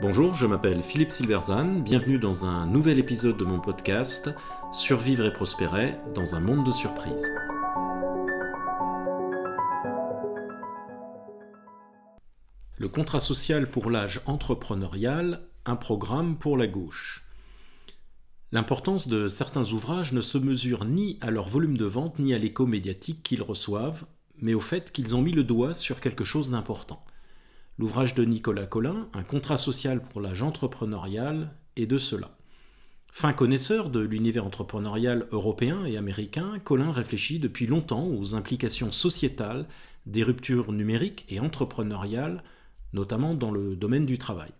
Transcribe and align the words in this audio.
Bonjour, 0.00 0.34
je 0.34 0.46
m'appelle 0.46 0.82
Philippe 0.82 1.12
Silverzan, 1.12 1.80
bienvenue 1.80 2.18
dans 2.18 2.44
un 2.44 2.66
nouvel 2.66 2.98
épisode 2.98 3.36
de 3.36 3.44
mon 3.44 3.60
podcast 3.60 4.28
Survivre 4.72 5.24
et 5.24 5.32
prospérer 5.32 5.94
dans 6.14 6.34
un 6.34 6.40
monde 6.40 6.66
de 6.66 6.72
surprises. 6.72 7.32
Le 12.76 12.88
contrat 12.88 13.20
social 13.20 13.70
pour 13.70 13.88
l'âge 13.88 14.20
entrepreneurial, 14.26 15.46
un 15.64 15.76
programme 15.76 16.36
pour 16.38 16.56
la 16.56 16.66
gauche. 16.66 17.24
L'importance 18.50 19.06
de 19.06 19.28
certains 19.28 19.72
ouvrages 19.72 20.12
ne 20.12 20.22
se 20.22 20.38
mesure 20.38 20.84
ni 20.84 21.18
à 21.20 21.30
leur 21.30 21.48
volume 21.48 21.78
de 21.78 21.86
vente 21.86 22.18
ni 22.18 22.34
à 22.34 22.38
l'écho 22.38 22.66
médiatique 22.66 23.22
qu'ils 23.22 23.42
reçoivent, 23.42 24.06
mais 24.40 24.54
au 24.54 24.60
fait 24.60 24.90
qu'ils 24.90 25.14
ont 25.14 25.22
mis 25.22 25.32
le 25.32 25.44
doigt 25.44 25.72
sur 25.72 26.00
quelque 26.00 26.24
chose 26.24 26.50
d'important. 26.50 27.04
L'ouvrage 27.76 28.14
de 28.14 28.24
Nicolas 28.24 28.66
Collin, 28.66 29.08
Un 29.14 29.24
contrat 29.24 29.58
social 29.58 30.00
pour 30.00 30.20
l'âge 30.20 30.42
entrepreneurial, 30.42 31.50
est 31.76 31.86
de 31.86 31.98
cela. 31.98 32.36
Fin 33.10 33.32
connaisseur 33.32 33.90
de 33.90 33.98
l'univers 33.98 34.46
entrepreneurial 34.46 35.26
européen 35.32 35.84
et 35.84 35.96
américain, 35.96 36.60
Collin 36.62 36.92
réfléchit 36.92 37.40
depuis 37.40 37.66
longtemps 37.66 38.06
aux 38.06 38.36
implications 38.36 38.92
sociétales 38.92 39.66
des 40.06 40.22
ruptures 40.22 40.70
numériques 40.70 41.24
et 41.28 41.40
entrepreneuriales, 41.40 42.44
notamment 42.92 43.34
dans 43.34 43.50
le 43.50 43.74
domaine 43.74 44.06
du 44.06 44.18
travail. 44.18 44.50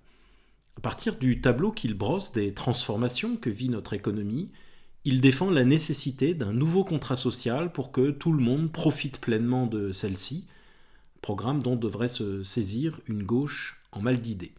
À 0.77 0.81
partir 0.81 1.15
du 1.15 1.41
tableau 1.41 1.71
qu'il 1.71 1.95
brosse 1.95 2.33
des 2.33 2.53
transformations 2.53 3.37
que 3.37 3.51
vit 3.51 3.69
notre 3.69 3.93
économie, 3.93 4.51
il 5.05 5.21
défend 5.21 5.51
la 5.51 5.65
nécessité 5.65 6.35
d'un 6.35 6.53
nouveau 6.53 6.83
contrat 6.83 7.17
social 7.17 7.71
pour 7.71 7.93
que 7.93 8.11
tout 8.11 8.33
le 8.33 8.43
monde 8.43 8.73
profite 8.73 9.21
pleinement 9.21 9.67
de 9.67 9.93
celle-ci, 9.93 10.47
programme 11.25 11.63
dont 11.63 11.75
devrait 11.75 12.09
se 12.09 12.43
saisir 12.43 13.01
une 13.07 13.23
gauche 13.23 13.81
en 13.93 14.03
mal 14.03 14.21
d'idées. 14.21 14.53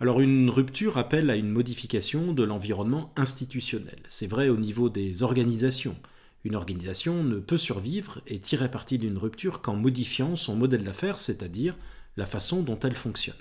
Alors 0.00 0.20
une 0.20 0.50
rupture 0.50 0.98
appelle 0.98 1.30
à 1.30 1.36
une 1.36 1.48
modification 1.48 2.32
de 2.32 2.42
l'environnement 2.42 3.12
institutionnel. 3.14 4.00
C'est 4.08 4.26
vrai 4.26 4.48
au 4.48 4.56
niveau 4.56 4.88
des 4.88 5.22
organisations. 5.22 5.96
Une 6.42 6.56
organisation 6.56 7.22
ne 7.22 7.38
peut 7.38 7.56
survivre 7.56 8.20
et 8.26 8.40
tirer 8.40 8.68
parti 8.68 8.98
d'une 8.98 9.16
rupture 9.16 9.62
qu'en 9.62 9.76
modifiant 9.76 10.34
son 10.34 10.56
modèle 10.56 10.82
d'affaires, 10.82 11.20
c'est-à-dire 11.20 11.76
la 12.16 12.26
façon 12.26 12.64
dont 12.64 12.80
elle 12.80 12.96
fonctionne. 12.96 13.36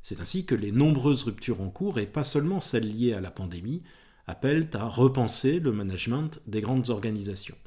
C'est 0.00 0.18
ainsi 0.18 0.46
que 0.46 0.54
les 0.54 0.72
nombreuses 0.72 1.24
ruptures 1.24 1.60
en 1.60 1.68
cours, 1.68 1.98
et 1.98 2.06
pas 2.06 2.24
seulement 2.24 2.62
celles 2.62 2.88
liées 2.88 3.12
à 3.12 3.20
la 3.20 3.30
pandémie, 3.30 3.82
appellent 4.26 4.70
à 4.72 4.86
repenser 4.86 5.60
le 5.60 5.72
management 5.72 6.40
des 6.46 6.62
grandes 6.62 6.88
organisations. 6.88 7.58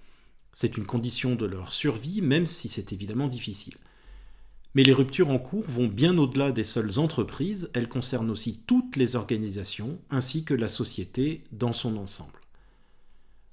C'est 0.53 0.77
une 0.77 0.85
condition 0.85 1.35
de 1.35 1.45
leur 1.45 1.73
survie, 1.73 2.21
même 2.21 2.45
si 2.45 2.69
c'est 2.69 2.93
évidemment 2.93 3.27
difficile. 3.27 3.75
Mais 4.75 4.83
les 4.83 4.93
ruptures 4.93 5.29
en 5.29 5.39
cours 5.39 5.65
vont 5.67 5.87
bien 5.87 6.17
au-delà 6.17 6.51
des 6.51 6.63
seules 6.63 6.99
entreprises, 6.99 7.69
elles 7.73 7.89
concernent 7.89 8.31
aussi 8.31 8.61
toutes 8.65 8.95
les 8.95 9.15
organisations, 9.15 9.99
ainsi 10.09 10.45
que 10.45 10.53
la 10.53 10.67
société 10.67 11.43
dans 11.51 11.73
son 11.73 11.97
ensemble. 11.97 12.39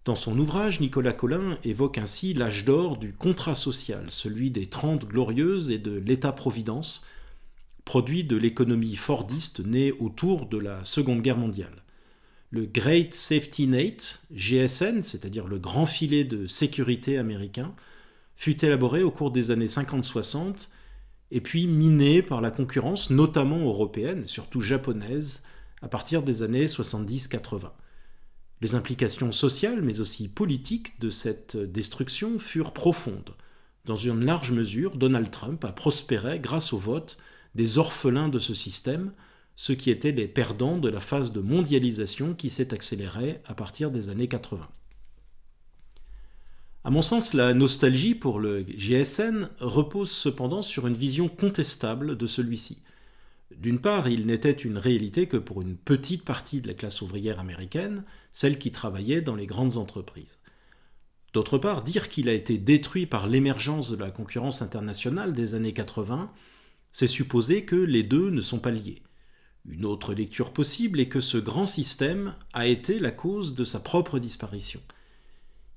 Dans 0.07 0.15
son 0.15 0.39
ouvrage, 0.39 0.81
Nicolas 0.81 1.13
Collin 1.13 1.59
évoque 1.63 1.99
ainsi 1.99 2.33
l'âge 2.33 2.65
d'or 2.65 2.97
du 2.97 3.13
contrat 3.13 3.55
social, 3.55 4.07
celui 4.09 4.51
des 4.51 4.67
Trente 4.67 5.07
Glorieuses 5.07 5.71
et 5.71 5.79
de 5.79 5.93
l'État-providence, 5.93 7.05
produit 7.85 8.25
de 8.25 8.37
l'économie 8.37 8.97
fordiste 8.97 9.61
née 9.61 9.93
autour 9.93 10.47
de 10.47 10.57
la 10.57 10.85
Seconde 10.85 11.21
Guerre 11.21 11.37
mondiale. 11.37 11.83
Le 12.51 12.67
Great 12.67 13.15
Safety 13.15 13.69
Net, 13.69 14.23
GSN, 14.33 15.03
c'est-à-dire 15.03 15.47
le 15.47 15.61
grand 15.61 15.87
filet 15.87 16.25
de 16.25 16.47
sécurité 16.47 17.17
américain, 17.17 17.75
fut 18.35 18.65
élaboré 18.65 19.05
au 19.05 19.13
cours 19.13 19.31
des 19.31 19.53
années 19.53 19.67
50-60 19.67 20.69
et 21.31 21.41
puis 21.41 21.69
miné 21.69 22.23
par 22.23 22.41
la 22.41 22.51
concurrence, 22.51 23.11
notamment 23.11 23.61
européenne, 23.61 24.27
surtout 24.27 24.61
japonaise, 24.61 25.45
à 25.81 25.87
partir 25.87 26.25
des 26.25 26.43
années 26.43 26.67
70-80. 26.67 27.71
Les 28.63 28.75
implications 28.75 29.31
sociales, 29.31 29.81
mais 29.81 30.01
aussi 30.01 30.29
politiques 30.29 30.99
de 31.01 31.09
cette 31.09 31.57
destruction 31.57 32.39
furent 32.41 32.73
profondes. 32.73 33.37
Dans 33.85 33.97
une 33.97 34.25
large 34.25 34.51
mesure, 34.51 34.97
Donald 34.97 35.31
Trump 35.31 35.65
a 35.65 35.73
prospéré 35.73 36.41
grâce 36.41 36.73
au 36.73 36.79
vote 36.79 37.17
des 37.55 37.79
orphelins 37.79 38.29
de 38.29 38.39
ce 38.39 38.55
système, 38.55 39.13
ceux 39.61 39.75
qui 39.75 39.91
étaient 39.91 40.11
les 40.11 40.27
perdants 40.27 40.79
de 40.79 40.89
la 40.89 41.01
phase 41.01 41.33
de 41.33 41.41
mondialisation 41.41 42.33
qui 42.33 42.49
s'est 42.49 42.73
accélérée 42.73 43.43
à 43.45 43.53
partir 43.53 43.91
des 43.91 44.09
années 44.09 44.27
80. 44.27 44.67
À 46.83 46.89
mon 46.89 47.03
sens, 47.03 47.35
la 47.35 47.53
nostalgie 47.53 48.15
pour 48.15 48.41
le 48.41 48.63
GSN 48.63 49.51
repose 49.59 50.11
cependant 50.11 50.63
sur 50.63 50.87
une 50.87 50.97
vision 50.97 51.29
contestable 51.29 52.17
de 52.17 52.27
celui-ci. 52.27 52.81
D'une 53.55 53.83
part, 53.83 54.09
il 54.09 54.25
n'était 54.25 54.51
une 54.51 54.79
réalité 54.79 55.27
que 55.27 55.37
pour 55.37 55.61
une 55.61 55.77
petite 55.77 56.25
partie 56.25 56.63
de 56.63 56.69
la 56.69 56.73
classe 56.73 57.03
ouvrière 57.03 57.39
américaine, 57.39 58.05
celle 58.33 58.59
qui 58.59 58.73
travaillait 58.73 59.21
dans 59.21 59.37
les 59.37 59.47
grandes 59.47 59.77
entreprises. 59.77 60.39
D'autre 61.35 61.59
part, 61.59 61.83
dire 61.83 62.09
qu'il 62.09 62.31
a 62.31 62.33
été 62.33 62.57
détruit 62.57 63.05
par 63.05 63.27
l'émergence 63.27 63.91
de 63.91 63.97
la 63.97 64.11
concurrence 64.11 64.63
internationale 64.63 65.35
des 65.35 65.55
années 65.55 65.75
80, 65.75 66.33
c'est 66.93 67.07
supposer 67.07 67.67
que 67.67 67.77
les 67.77 68.03
deux 68.03 68.31
ne 68.31 68.41
sont 68.41 68.59
pas 68.59 68.71
liés. 68.71 69.03
Une 69.69 69.85
autre 69.85 70.15
lecture 70.15 70.53
possible 70.53 71.01
est 71.01 71.09
que 71.09 71.21
ce 71.21 71.39
grand 71.39 71.67
système 71.67 72.35
a 72.53 72.67
été 72.67 72.99
la 72.99 73.11
cause 73.11 73.55
de 73.55 73.65
sa 73.65 73.81
propre 73.81 74.19
disparition. 74.19 74.81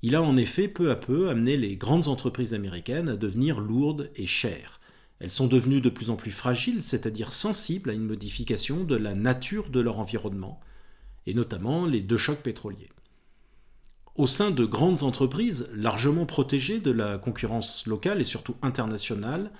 Il 0.02 0.14
a 0.14 0.22
en 0.22 0.36
effet 0.36 0.68
peu 0.68 0.90
à 0.90 0.96
peu 0.96 1.28
amené 1.28 1.56
les 1.56 1.76
grandes 1.76 2.08
entreprises 2.08 2.54
américaines 2.54 3.08
à 3.08 3.16
devenir 3.16 3.60
lourdes 3.60 4.10
et 4.16 4.26
chères. 4.26 4.80
Elles 5.18 5.30
sont 5.30 5.46
devenues 5.46 5.80
de 5.80 5.88
plus 5.88 6.10
en 6.10 6.16
plus 6.16 6.30
fragiles, 6.30 6.82
c'est-à-dire 6.82 7.32
sensibles 7.32 7.90
à 7.90 7.94
une 7.94 8.06
modification 8.06 8.84
de 8.84 8.96
la 8.96 9.14
nature 9.14 9.70
de 9.70 9.80
leur 9.80 9.98
environnement, 9.98 10.60
et 11.26 11.34
notamment 11.34 11.86
les 11.86 12.00
deux 12.00 12.18
chocs 12.18 12.42
pétroliers. 12.42 12.90
Au 14.16 14.26
sein 14.26 14.50
de 14.50 14.64
grandes 14.64 15.02
entreprises 15.02 15.68
largement 15.74 16.26
protégées 16.26 16.80
de 16.80 16.90
la 16.90 17.18
concurrence 17.18 17.86
locale 17.86 18.20
et 18.20 18.24
surtout 18.24 18.56
internationale, 18.62 19.50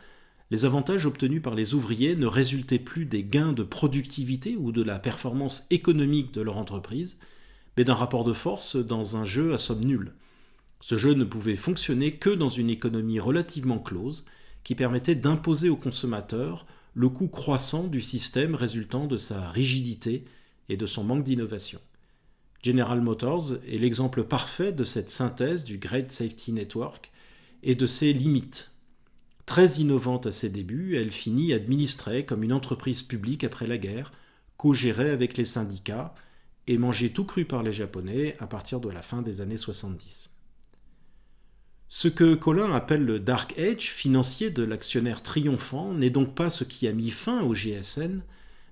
les 0.50 0.64
avantages 0.64 1.06
obtenus 1.06 1.42
par 1.42 1.54
les 1.54 1.74
ouvriers 1.74 2.16
ne 2.16 2.26
résultaient 2.26 2.78
plus 2.78 3.06
des 3.06 3.24
gains 3.24 3.52
de 3.52 3.62
productivité 3.62 4.56
ou 4.56 4.72
de 4.72 4.82
la 4.82 4.98
performance 4.98 5.66
économique 5.70 6.32
de 6.32 6.42
leur 6.42 6.58
entreprise, 6.58 7.18
mais 7.76 7.84
d'un 7.84 7.94
rapport 7.94 8.24
de 8.24 8.32
force 8.32 8.76
dans 8.76 9.16
un 9.16 9.24
jeu 9.24 9.54
à 9.54 9.58
somme 9.58 9.84
nulle. 9.84 10.12
Ce 10.80 10.96
jeu 10.96 11.14
ne 11.14 11.24
pouvait 11.24 11.56
fonctionner 11.56 12.16
que 12.16 12.30
dans 12.30 12.50
une 12.50 12.70
économie 12.70 13.20
relativement 13.20 13.78
close, 13.78 14.26
qui 14.64 14.74
permettait 14.74 15.14
d'imposer 15.14 15.68
aux 15.68 15.76
consommateurs 15.76 16.66
le 16.94 17.08
coût 17.08 17.28
croissant 17.28 17.84
du 17.84 18.00
système 18.00 18.54
résultant 18.54 19.06
de 19.06 19.16
sa 19.16 19.50
rigidité 19.50 20.24
et 20.68 20.76
de 20.76 20.86
son 20.86 21.04
manque 21.04 21.24
d'innovation. 21.24 21.80
General 22.62 23.00
Motors 23.00 23.54
est 23.68 23.78
l'exemple 23.78 24.24
parfait 24.24 24.72
de 24.72 24.84
cette 24.84 25.10
synthèse 25.10 25.64
du 25.64 25.76
Great 25.78 26.10
Safety 26.10 26.52
Network 26.52 27.10
et 27.62 27.74
de 27.74 27.86
ses 27.86 28.12
limites. 28.12 28.73
Très 29.46 29.72
innovante 29.74 30.26
à 30.26 30.32
ses 30.32 30.48
débuts, 30.48 30.96
elle 30.96 31.12
finit 31.12 31.52
administrée 31.52 32.24
comme 32.24 32.42
une 32.42 32.52
entreprise 32.52 33.02
publique 33.02 33.44
après 33.44 33.66
la 33.66 33.78
guerre, 33.78 34.12
co-gérée 34.56 35.10
avec 35.10 35.36
les 35.36 35.44
syndicats 35.44 36.14
et 36.66 36.78
mangée 36.78 37.10
tout 37.10 37.24
cru 37.24 37.44
par 37.44 37.62
les 37.62 37.72
Japonais 37.72 38.36
à 38.38 38.46
partir 38.46 38.80
de 38.80 38.88
la 38.88 39.02
fin 39.02 39.20
des 39.20 39.40
années 39.40 39.58
70. 39.58 40.30
Ce 41.88 42.08
que 42.08 42.34
Colin 42.34 42.72
appelle 42.72 43.04
le 43.04 43.20
Dark 43.20 43.58
Age 43.58 43.90
financier 43.90 44.50
de 44.50 44.62
l'actionnaire 44.62 45.22
triomphant 45.22 45.92
n'est 45.92 46.10
donc 46.10 46.34
pas 46.34 46.50
ce 46.50 46.64
qui 46.64 46.88
a 46.88 46.92
mis 46.92 47.10
fin 47.10 47.42
au 47.42 47.54
GSN, 47.54 48.22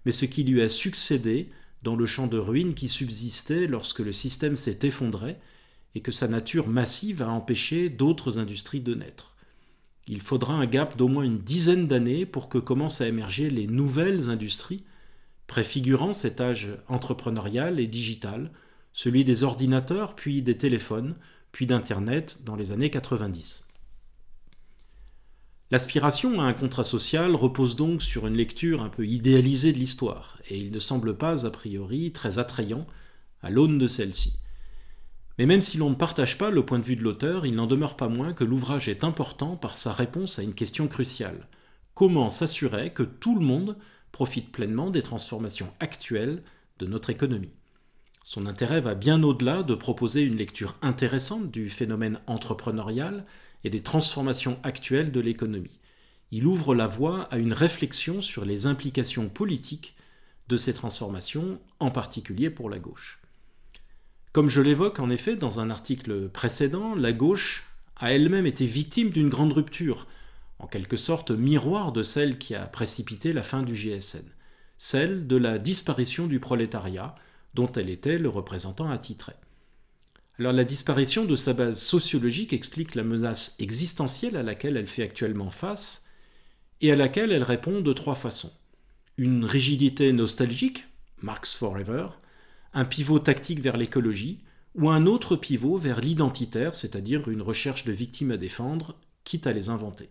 mais 0.04 0.12
ce 0.12 0.24
qui 0.24 0.42
lui 0.42 0.62
a 0.62 0.68
succédé 0.68 1.50
dans 1.82 1.96
le 1.96 2.06
champ 2.06 2.26
de 2.26 2.38
ruines 2.38 2.74
qui 2.74 2.88
subsistait 2.88 3.66
lorsque 3.66 4.00
le 4.00 4.12
système 4.12 4.56
s'est 4.56 4.80
effondré 4.82 5.36
et 5.94 6.00
que 6.00 6.12
sa 6.12 6.28
nature 6.28 6.68
massive 6.68 7.22
a 7.22 7.28
empêché 7.28 7.90
d'autres 7.90 8.38
industries 8.38 8.80
de 8.80 8.94
naître. 8.94 9.31
Il 10.06 10.20
faudra 10.20 10.54
un 10.54 10.66
gap 10.66 10.96
d'au 10.96 11.08
moins 11.08 11.24
une 11.24 11.38
dizaine 11.38 11.86
d'années 11.86 12.26
pour 12.26 12.48
que 12.48 12.58
commencent 12.58 13.00
à 13.00 13.08
émerger 13.08 13.50
les 13.50 13.66
nouvelles 13.66 14.31
industries, 14.31 14.84
préfigurant 15.46 16.12
cet 16.12 16.40
âge 16.40 16.70
entrepreneurial 16.88 17.78
et 17.78 17.87
digital, 17.87 18.50
celui 18.93 19.25
des 19.25 19.44
ordinateurs 19.44 20.14
puis 20.14 20.43
des 20.43 20.58
téléphones, 20.58 21.14
puis 21.52 21.66
d'Internet 21.66 22.40
dans 22.44 22.56
les 22.56 22.72
années 22.72 22.90
90. 22.90 23.66
L'aspiration 25.70 26.38
à 26.40 26.44
un 26.44 26.52
contrat 26.52 26.84
social 26.84 27.34
repose 27.34 27.76
donc 27.76 28.02
sur 28.02 28.26
une 28.26 28.37
lecture 28.37 28.82
un 28.82 28.90
peu 28.90 29.06
idéalisée 29.06 29.72
de 29.72 29.78
l'histoire, 29.78 30.38
et 30.50 30.58
il 30.58 30.70
ne 30.70 30.78
semble 30.78 31.16
pas 31.16 31.46
a 31.46 31.50
priori 31.50 32.12
très 32.12 32.38
attrayant 32.38 32.87
à 33.40 33.50
l'aune 33.50 33.78
de 33.78 33.87
celle-ci. 33.87 34.38
Mais 35.42 35.46
même 35.46 35.60
si 35.60 35.76
l'on 35.76 35.90
ne 35.90 35.96
partage 35.96 36.38
pas 36.38 36.50
le 36.50 36.64
point 36.64 36.78
de 36.78 36.84
vue 36.84 36.94
de 36.94 37.02
l'auteur, 37.02 37.46
il 37.46 37.56
n'en 37.56 37.66
demeure 37.66 37.96
pas 37.96 38.06
moins 38.06 38.32
que 38.32 38.44
l'ouvrage 38.44 38.88
est 38.88 39.02
important 39.02 39.56
par 39.56 39.76
sa 39.76 39.90
réponse 39.90 40.38
à 40.38 40.44
une 40.44 40.54
question 40.54 40.86
cruciale. 40.86 41.48
Comment 41.94 42.30
s'assurer 42.30 42.92
que 42.92 43.02
tout 43.02 43.36
le 43.36 43.44
monde 43.44 43.76
profite 44.12 44.52
pleinement 44.52 44.88
des 44.90 45.02
transformations 45.02 45.72
actuelles 45.80 46.44
de 46.78 46.86
notre 46.86 47.10
économie? 47.10 47.50
Son 48.22 48.46
intérêt 48.46 48.80
va 48.80 48.94
bien 48.94 49.20
au-delà 49.24 49.64
de 49.64 49.74
proposer 49.74 50.22
une 50.22 50.36
lecture 50.36 50.76
intéressante 50.80 51.50
du 51.50 51.70
phénomène 51.70 52.20
entrepreneurial 52.28 53.26
et 53.64 53.70
des 53.70 53.82
transformations 53.82 54.60
actuelles 54.62 55.10
de 55.10 55.18
l'économie. 55.18 55.80
Il 56.30 56.46
ouvre 56.46 56.72
la 56.72 56.86
voie 56.86 57.22
à 57.32 57.38
une 57.38 57.52
réflexion 57.52 58.20
sur 58.20 58.44
les 58.44 58.68
implications 58.68 59.28
politiques 59.28 59.96
de 60.46 60.56
ces 60.56 60.72
transformations, 60.72 61.58
en 61.80 61.90
particulier 61.90 62.48
pour 62.48 62.70
la 62.70 62.78
gauche. 62.78 63.21
Comme 64.32 64.49
je 64.49 64.62
l'évoque 64.62 64.99
en 64.99 65.11
effet 65.11 65.37
dans 65.37 65.61
un 65.61 65.69
article 65.69 66.31
précédent, 66.31 66.94
la 66.94 67.12
gauche 67.12 67.67
a 67.96 68.12
elle-même 68.12 68.46
été 68.46 68.64
victime 68.64 69.11
d'une 69.11 69.29
grande 69.29 69.52
rupture, 69.52 70.06
en 70.58 70.67
quelque 70.67 70.96
sorte 70.96 71.31
miroir 71.31 71.93
de 71.93 72.02
celle 72.02 72.38
qui 72.38 72.55
a 72.55 72.64
précipité 72.64 73.34
la 73.34 73.43
fin 73.43 73.62
du 73.62 73.75
GSN, 73.75 74.25
celle 74.79 75.26
de 75.26 75.37
la 75.37 75.58
disparition 75.58 76.26
du 76.26 76.40
prolétariat, 76.40 77.14
dont 77.52 77.70
elle 77.73 77.90
était 77.90 78.17
le 78.17 78.31
représentant 78.31 78.90
attitré. 78.90 79.34
Alors 80.38 80.55
la 80.55 80.64
disparition 80.64 81.26
de 81.26 81.37
sa 81.37 81.52
base 81.52 81.78
sociologique 81.78 82.55
explique 82.55 82.94
la 82.94 83.05
menace 83.05 83.55
existentielle 83.58 84.37
à 84.37 84.43
laquelle 84.43 84.78
elle 84.78 84.87
fait 84.87 85.02
actuellement 85.02 85.50
face 85.50 86.06
et 86.81 86.90
à 86.90 86.96
laquelle 86.96 87.32
elle 87.32 87.43
répond 87.43 87.82
de 87.82 87.93
trois 87.93 88.14
façons. 88.14 88.52
Une 89.19 89.44
rigidité 89.44 90.11
nostalgique, 90.14 90.87
Marx 91.20 91.55
Forever, 91.55 92.06
un 92.74 92.84
pivot 92.84 93.19
tactique 93.19 93.60
vers 93.60 93.76
l'écologie, 93.76 94.40
ou 94.74 94.88
un 94.88 95.06
autre 95.06 95.36
pivot 95.36 95.76
vers 95.76 96.00
l'identitaire, 96.00 96.74
c'est-à-dire 96.74 97.28
une 97.28 97.42
recherche 97.42 97.84
de 97.84 97.92
victimes 97.92 98.30
à 98.30 98.36
défendre, 98.36 98.96
quitte 99.24 99.46
à 99.46 99.52
les 99.52 99.69
inventer. 99.69 100.08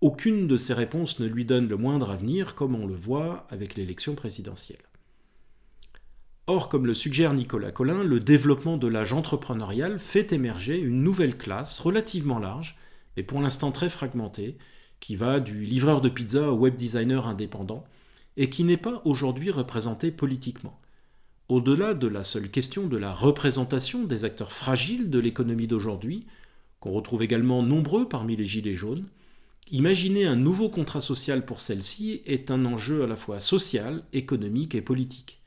Aucune 0.00 0.46
de 0.46 0.56
ces 0.56 0.74
réponses 0.74 1.20
ne 1.20 1.26
lui 1.26 1.44
donne 1.44 1.68
le 1.68 1.76
moindre 1.76 2.10
avenir, 2.10 2.54
comme 2.54 2.74
on 2.74 2.86
le 2.86 2.94
voit 2.94 3.46
avec 3.50 3.74
l'élection 3.74 4.14
présidentielle. 4.14 4.82
Or, 6.46 6.68
comme 6.68 6.86
le 6.86 6.92
suggère 6.92 7.32
Nicolas 7.32 7.72
Collin, 7.72 8.02
le 8.02 8.20
développement 8.20 8.76
de 8.76 8.86
l'âge 8.86 9.14
entrepreneurial 9.14 9.98
fait 9.98 10.32
émerger 10.32 10.78
une 10.78 11.02
nouvelle 11.02 11.38
classe 11.38 11.80
relativement 11.80 12.38
large, 12.38 12.76
mais 13.16 13.22
pour 13.22 13.40
l'instant 13.40 13.72
très 13.72 13.88
fragmentée, 13.88 14.58
qui 15.00 15.16
va 15.16 15.40
du 15.40 15.64
livreur 15.64 16.00
de 16.00 16.10
pizza 16.10 16.50
au 16.52 16.56
web 16.56 16.74
designer 16.74 17.26
indépendant, 17.26 17.84
et 18.36 18.50
qui 18.50 18.64
n'est 18.64 18.76
pas 18.76 19.00
aujourd'hui 19.04 19.50
représentée 19.50 20.10
politiquement. 20.10 20.78
Au-delà 21.50 21.92
de 21.92 22.06
la 22.06 22.24
seule 22.24 22.50
question 22.50 22.86
de 22.86 22.96
la 22.96 23.12
représentation 23.12 24.04
des 24.04 24.24
acteurs 24.24 24.50
fragiles 24.50 25.10
de 25.10 25.18
l'économie 25.18 25.66
d'aujourd'hui, 25.66 26.24
qu'on 26.80 26.90
retrouve 26.90 27.22
également 27.22 27.62
nombreux 27.62 28.08
parmi 28.08 28.34
les 28.34 28.46
Gilets 28.46 28.72
jaunes, 28.72 29.04
imaginer 29.70 30.24
un 30.24 30.36
nouveau 30.36 30.70
contrat 30.70 31.02
social 31.02 31.44
pour 31.44 31.60
celle-ci 31.60 32.22
est 32.24 32.50
un 32.50 32.64
enjeu 32.64 33.04
à 33.04 33.06
la 33.06 33.16
fois 33.16 33.40
social, 33.40 34.04
économique 34.14 34.74
et 34.74 34.80
politique. 34.80 35.42